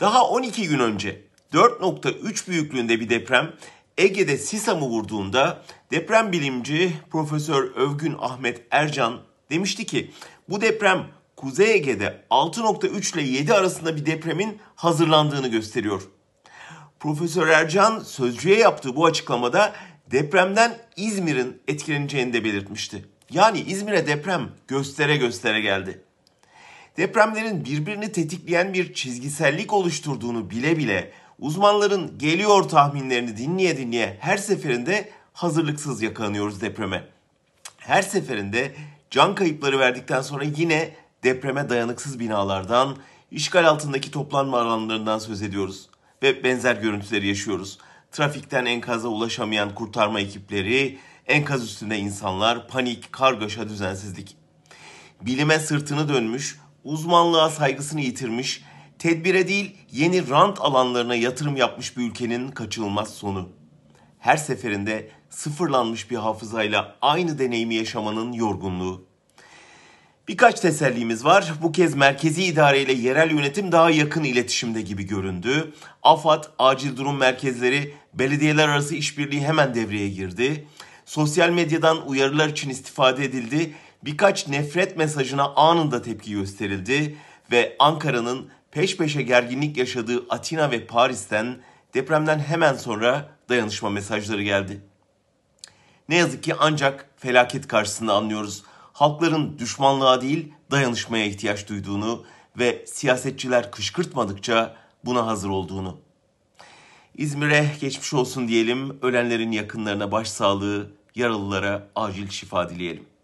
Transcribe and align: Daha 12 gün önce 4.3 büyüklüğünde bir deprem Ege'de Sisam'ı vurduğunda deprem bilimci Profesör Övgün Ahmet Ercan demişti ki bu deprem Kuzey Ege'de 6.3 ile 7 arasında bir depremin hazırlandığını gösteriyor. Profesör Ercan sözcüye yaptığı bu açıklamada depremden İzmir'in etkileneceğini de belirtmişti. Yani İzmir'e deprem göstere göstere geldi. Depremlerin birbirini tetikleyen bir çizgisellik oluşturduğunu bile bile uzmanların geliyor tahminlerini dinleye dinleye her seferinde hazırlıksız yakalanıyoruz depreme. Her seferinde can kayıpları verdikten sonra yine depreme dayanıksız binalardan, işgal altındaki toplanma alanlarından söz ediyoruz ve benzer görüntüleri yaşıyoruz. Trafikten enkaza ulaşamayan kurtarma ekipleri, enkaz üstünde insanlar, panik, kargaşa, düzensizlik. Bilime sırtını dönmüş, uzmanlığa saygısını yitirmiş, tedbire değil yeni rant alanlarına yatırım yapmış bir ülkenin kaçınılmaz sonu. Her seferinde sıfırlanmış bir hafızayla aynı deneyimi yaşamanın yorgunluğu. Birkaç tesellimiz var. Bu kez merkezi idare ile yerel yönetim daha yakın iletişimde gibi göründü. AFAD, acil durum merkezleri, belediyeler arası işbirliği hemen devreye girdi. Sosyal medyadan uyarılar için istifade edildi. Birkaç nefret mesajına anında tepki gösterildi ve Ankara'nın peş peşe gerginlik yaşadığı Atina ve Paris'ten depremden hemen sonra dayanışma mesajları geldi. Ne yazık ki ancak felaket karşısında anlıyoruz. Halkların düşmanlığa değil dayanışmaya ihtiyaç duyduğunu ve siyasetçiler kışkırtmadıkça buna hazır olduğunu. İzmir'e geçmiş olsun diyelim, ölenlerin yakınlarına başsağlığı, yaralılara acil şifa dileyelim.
Daha 0.00 0.28
12 0.28 0.68
gün 0.68 0.78
önce 0.78 1.22
4.3 1.52 2.48
büyüklüğünde 2.48 3.00
bir 3.00 3.08
deprem 3.08 3.52
Ege'de 3.98 4.38
Sisam'ı 4.38 4.86
vurduğunda 4.86 5.62
deprem 5.90 6.32
bilimci 6.32 6.92
Profesör 7.10 7.62
Övgün 7.62 8.16
Ahmet 8.20 8.62
Ercan 8.70 9.20
demişti 9.50 9.86
ki 9.86 10.10
bu 10.48 10.60
deprem 10.60 11.06
Kuzey 11.36 11.74
Ege'de 11.74 12.24
6.3 12.30 13.14
ile 13.14 13.22
7 13.22 13.54
arasında 13.54 13.96
bir 13.96 14.06
depremin 14.06 14.58
hazırlandığını 14.74 15.48
gösteriyor. 15.48 16.02
Profesör 17.00 17.48
Ercan 17.48 18.00
sözcüye 18.00 18.58
yaptığı 18.58 18.96
bu 18.96 19.06
açıklamada 19.06 19.72
depremden 20.10 20.78
İzmir'in 20.96 21.62
etkileneceğini 21.68 22.32
de 22.32 22.44
belirtmişti. 22.44 23.04
Yani 23.30 23.60
İzmir'e 23.60 24.06
deprem 24.06 24.50
göstere 24.68 25.16
göstere 25.16 25.60
geldi. 25.60 26.05
Depremlerin 26.96 27.64
birbirini 27.64 28.12
tetikleyen 28.12 28.74
bir 28.74 28.94
çizgisellik 28.94 29.72
oluşturduğunu 29.72 30.50
bile 30.50 30.76
bile 30.76 31.12
uzmanların 31.38 32.18
geliyor 32.18 32.62
tahminlerini 32.62 33.36
dinleye 33.36 33.76
dinleye 33.76 34.16
her 34.20 34.36
seferinde 34.36 35.10
hazırlıksız 35.32 36.02
yakalanıyoruz 36.02 36.60
depreme. 36.60 37.04
Her 37.78 38.02
seferinde 38.02 38.74
can 39.10 39.34
kayıpları 39.34 39.78
verdikten 39.78 40.22
sonra 40.22 40.44
yine 40.44 40.94
depreme 41.24 41.68
dayanıksız 41.68 42.20
binalardan, 42.20 42.96
işgal 43.30 43.64
altındaki 43.64 44.10
toplanma 44.10 44.60
alanlarından 44.60 45.18
söz 45.18 45.42
ediyoruz 45.42 45.88
ve 46.22 46.44
benzer 46.44 46.76
görüntüleri 46.76 47.26
yaşıyoruz. 47.26 47.78
Trafikten 48.12 48.64
enkaza 48.64 49.08
ulaşamayan 49.08 49.74
kurtarma 49.74 50.20
ekipleri, 50.20 50.98
enkaz 51.26 51.64
üstünde 51.64 51.98
insanlar, 51.98 52.68
panik, 52.68 53.12
kargaşa, 53.12 53.68
düzensizlik. 53.68 54.36
Bilime 55.22 55.58
sırtını 55.58 56.08
dönmüş, 56.08 56.58
uzmanlığa 56.86 57.50
saygısını 57.50 58.00
yitirmiş, 58.00 58.64
tedbire 58.98 59.48
değil 59.48 59.76
yeni 59.92 60.28
rant 60.28 60.60
alanlarına 60.60 61.14
yatırım 61.14 61.56
yapmış 61.56 61.96
bir 61.96 62.02
ülkenin 62.02 62.48
kaçınılmaz 62.48 63.14
sonu. 63.14 63.48
Her 64.18 64.36
seferinde 64.36 65.10
sıfırlanmış 65.30 66.10
bir 66.10 66.16
hafızayla 66.16 66.96
aynı 67.02 67.38
deneyimi 67.38 67.74
yaşamanın 67.74 68.32
yorgunluğu. 68.32 69.04
Birkaç 70.28 70.60
tesellimiz 70.60 71.24
var. 71.24 71.52
Bu 71.62 71.72
kez 71.72 71.94
merkezi 71.94 72.44
idare 72.44 72.82
ile 72.82 72.92
yerel 72.92 73.30
yönetim 73.30 73.72
daha 73.72 73.90
yakın 73.90 74.24
iletişimde 74.24 74.82
gibi 74.82 75.06
göründü. 75.06 75.72
AFAD, 76.02 76.44
acil 76.58 76.96
durum 76.96 77.16
merkezleri, 77.16 77.94
belediyeler 78.14 78.68
arası 78.68 78.94
işbirliği 78.94 79.46
hemen 79.46 79.74
devreye 79.74 80.08
girdi. 80.08 80.66
Sosyal 81.06 81.50
medyadan 81.50 82.08
uyarılar 82.08 82.48
için 82.48 82.70
istifade 82.70 83.24
edildi. 83.24 83.74
Birkaç 84.06 84.48
nefret 84.48 84.96
mesajına 84.96 85.44
anında 85.44 86.02
tepki 86.02 86.32
gösterildi 86.32 87.16
ve 87.50 87.76
Ankara'nın 87.78 88.48
peş 88.70 88.96
peşe 88.96 89.22
gerginlik 89.22 89.76
yaşadığı 89.76 90.26
Atina 90.30 90.70
ve 90.70 90.86
Paris'ten 90.86 91.56
depremden 91.94 92.38
hemen 92.38 92.74
sonra 92.74 93.28
dayanışma 93.48 93.90
mesajları 93.90 94.42
geldi. 94.42 94.80
Ne 96.08 96.16
yazık 96.16 96.42
ki 96.42 96.54
ancak 96.58 97.10
felaket 97.16 97.68
karşısında 97.68 98.14
anlıyoruz. 98.14 98.62
Halkların 98.92 99.58
düşmanlığa 99.58 100.20
değil 100.20 100.52
dayanışmaya 100.70 101.26
ihtiyaç 101.26 101.68
duyduğunu 101.68 102.24
ve 102.58 102.84
siyasetçiler 102.86 103.70
kışkırtmadıkça 103.70 104.76
buna 105.04 105.26
hazır 105.26 105.48
olduğunu. 105.48 105.98
İzmir'e 107.16 107.70
geçmiş 107.80 108.14
olsun 108.14 108.48
diyelim, 108.48 108.98
ölenlerin 109.02 109.52
yakınlarına 109.52 110.12
başsağlığı, 110.12 110.90
yaralılara 111.14 111.88
acil 111.94 112.30
şifa 112.30 112.70
dileyelim. 112.70 113.15